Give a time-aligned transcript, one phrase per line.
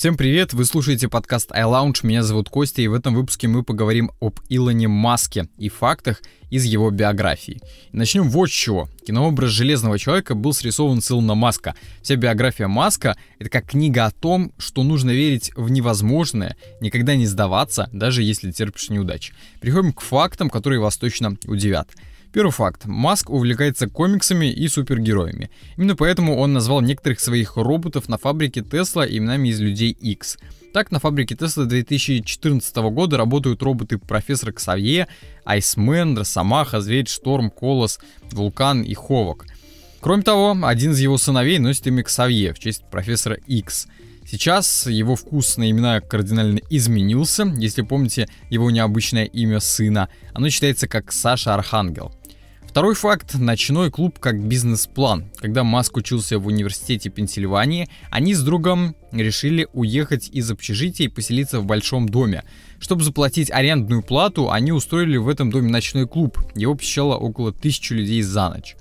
[0.00, 4.10] Всем привет, вы слушаете подкаст iLounge, меня зовут Костя, и в этом выпуске мы поговорим
[4.18, 7.60] об Илоне Маске и фактах из его биографии.
[7.92, 8.88] Начнем вот с чего.
[9.06, 11.74] Кинообраз Железного Человека был срисован с Илона Маска.
[12.00, 17.26] Вся биография Маска— это как книга о том, что нужно верить в невозможное, никогда не
[17.26, 19.34] сдаваться, даже если терпишь неудачи.
[19.60, 21.90] Переходим к фактам, которые вас точно удивят.
[22.32, 22.86] Первый факт.
[22.86, 25.50] Маск увлекается комиксами и супергероями.
[25.76, 30.38] Именно поэтому он назвал некоторых своих роботов на фабрике Тесла именами из Людей X.
[30.72, 35.08] Так, на фабрике Тесла 2014 года работают роботы Профессор Ксавье,
[35.44, 37.98] Айсмен, Росомаха, Зверь, Шторм, Колос,
[38.30, 39.46] Вулкан и Ховок.
[40.00, 43.88] Кроме того, один из его сыновей носит имя Ксавье в честь профессора X.
[44.24, 47.52] Сейчас его вкус на имена кардинально изменился.
[47.58, 52.14] Если помните его необычное имя сына, оно читается как Саша Архангел.
[52.70, 55.28] Второй факт– ночной клуб как бизнес-план.
[55.38, 61.58] Когда Маск учился в университете Пенсильвании, они с другом решили уехать из общежития и поселиться
[61.58, 62.44] в большом доме.
[62.78, 66.38] Чтобы заплатить арендную плату, они устроили в этом доме ночной клуб.
[66.54, 68.76] Его посещало около тысячи людей за ночь.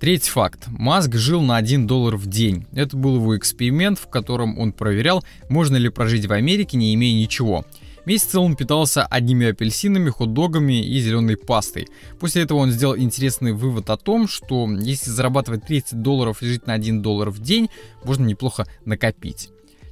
[0.00, 0.66] Третий факт.
[0.66, 2.66] Маск жил на 1 доллар в день.
[2.72, 7.14] Это был его эксперимент, в котором он проверял, можно ли прожить в Америке, не имея
[7.14, 7.64] ничего.
[8.10, 11.86] Месяц он питался одними апельсинами, хот-догами и зеленой пастой.
[12.18, 16.66] После этого он сделал интересный вывод о том, что если зарабатывать 30 долларов и жить
[16.66, 17.70] на 1 доллар в день,
[18.02, 19.50] можно неплохо накопить.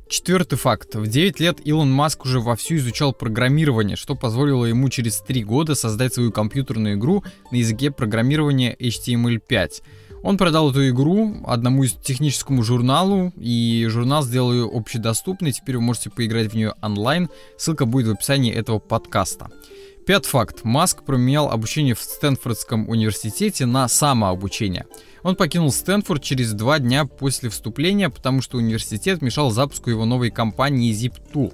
[0.08, 0.96] Четвертый факт.
[0.96, 5.76] В 9 лет Илон Маск уже вовсю изучал программирование, что позволило ему через 3 года
[5.76, 7.22] создать свою компьютерную игру
[7.52, 9.82] на языке программирования HTML5.
[10.22, 15.82] Он продал эту игру одному из техническому журналу, и журнал сделал ее общедоступной, теперь вы
[15.82, 19.50] можете поиграть в нее онлайн, ссылка будет в описании этого подкаста.
[20.06, 20.64] Пятый факт.
[20.64, 24.86] Маск променял обучение в Стэнфордском университете на самообучение.
[25.22, 30.30] Он покинул Стэнфорд через два дня после вступления, потому что университет мешал запуску его новой
[30.30, 31.52] компании Zip2.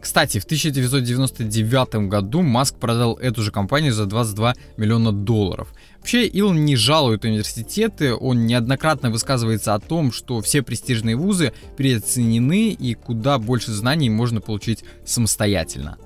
[0.00, 5.72] Кстати, в 1999 году Маск продал эту же компанию за 22 миллиона долларов.
[5.98, 12.70] Вообще, Илон не жалует университеты, он неоднократно высказывается о том, что все престижные вузы переоценены
[12.70, 15.98] и куда больше знаний можно получить самостоятельно.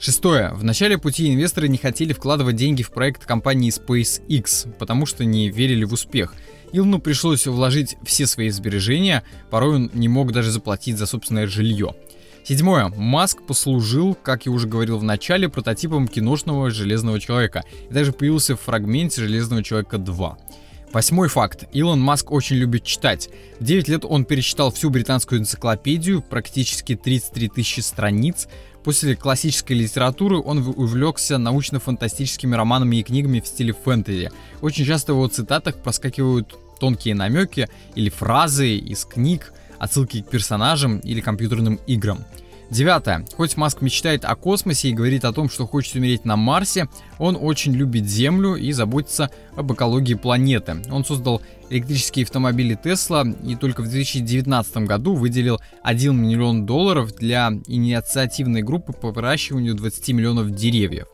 [0.00, 0.54] Шестое.
[0.54, 5.50] В начале пути инвесторы не хотели вкладывать деньги в проект компании SpaceX, потому что не
[5.50, 6.34] верили в успех.
[6.72, 11.94] Илону пришлось вложить все свои сбережения, порой он не мог даже заплатить за собственное жилье.
[12.44, 12.88] Седьмое.
[12.88, 17.64] Маск послужил, как я уже говорил в начале, прототипом киношного Железного Человека.
[17.88, 20.38] И даже появился в фрагменте Железного Человека 2.
[20.92, 21.68] Восьмой факт.
[21.72, 23.28] Илон Маск очень любит читать.
[23.60, 28.48] В 9 лет он перечитал всю британскую энциклопедию, практически 33 тысячи страниц.
[28.82, 34.30] После классической литературы он увлекся научно-фантастическими романами и книгами в стиле фэнтези.
[34.62, 40.98] Очень часто в его цитатах проскакивают тонкие намеки или фразы из книг, отсылки к персонажам
[41.00, 42.24] или компьютерным играм.
[42.70, 43.26] Девятое.
[43.36, 47.36] Хоть Маск мечтает о космосе и говорит о том, что хочет умереть на Марсе, он
[47.40, 50.76] очень любит Землю и заботится об экологии планеты.
[50.88, 57.50] Он создал электрические автомобили Тесла и только в 2019 году выделил 1 миллион долларов для
[57.66, 61.08] инициативной группы по выращиванию 20 миллионов деревьев.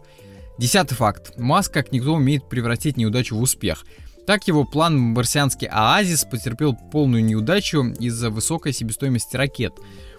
[0.59, 1.39] Десятый факт.
[1.39, 3.87] Маск как никто умеет превратить неудачу в успех.
[4.27, 9.75] Так его план «Марсианский оазис» потерпел полную неудачу из-за высокой себестоимости ракет.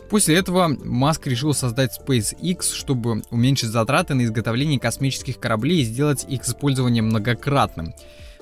[0.09, 6.25] После этого Маск решил создать SpaceX, чтобы уменьшить затраты на изготовление космических кораблей и сделать
[6.29, 7.93] их использование многократным.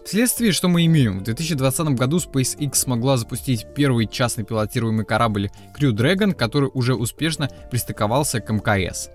[0.05, 5.93] Вследствие, что мы имеем, в 2020 году SpaceX смогла запустить первый частный пилотируемый корабль Crew
[5.93, 9.09] Dragon, который уже успешно пристыковался к МКС.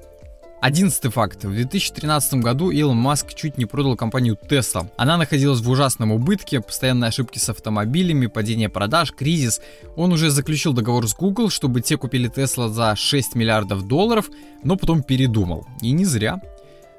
[0.61, 1.43] Одиннадцатый факт.
[1.45, 4.91] В 2013 году Илон Маск чуть не продал компанию Tesla.
[4.99, 9.63] Она находилась в ужасном убытке, постоянные ошибки с автомобилями, падение продаж, кризис.
[9.97, 14.29] Он уже заключил договор с Google, чтобы те купили Tesla за 6 миллиардов долларов,
[14.63, 15.67] но потом передумал.
[15.81, 16.43] И не зря.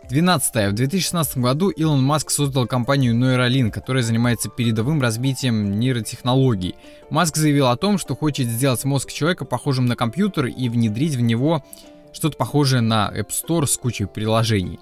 [0.09, 0.71] 12.
[0.71, 6.73] В 2016 году Илон Маск создал компанию Neuralink, которая занимается передовым разбитием нейротехнологий.
[7.11, 11.21] Маск заявил о том, что хочет сделать мозг человека похожим на компьютер и внедрить в
[11.21, 11.63] него
[12.13, 14.79] что-то похожее на App Store с кучей приложений.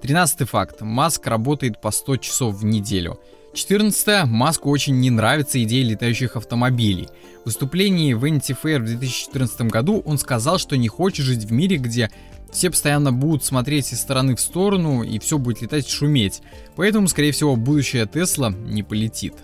[0.00, 0.80] Тринадцатый факт.
[0.80, 3.20] Маск работает по 100 часов в неделю.
[3.52, 4.26] 14.
[4.26, 7.08] Маску очень не нравится идея летающих автомобилей.
[7.42, 11.76] В выступлении в Fair в 2014 году он сказал, что не хочет жить в мире,
[11.76, 12.10] где
[12.52, 16.42] все постоянно будут смотреть из стороны в сторону и все будет летать шуметь.
[16.76, 19.34] Поэтому, скорее всего, будущее Тесла не полетит.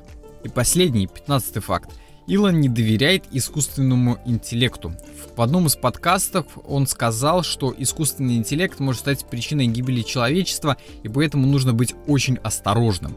[0.45, 1.91] И последний, 15 факт.
[2.27, 4.93] Илон не доверяет искусственному интеллекту.
[5.37, 11.09] В одном из подкастов он сказал, что искусственный интеллект может стать причиной гибели человечества, и
[11.09, 13.17] поэтому нужно быть очень осторожным.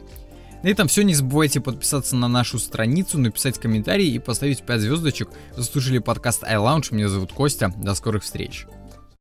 [0.62, 1.04] На этом все.
[1.04, 5.30] Не забывайте подписаться на нашу страницу, написать комментарий и поставить 5 звездочек.
[5.56, 6.94] Вы слушали подкаст iLounge.
[6.94, 7.74] Меня зовут Костя.
[7.78, 8.66] До скорых встреч.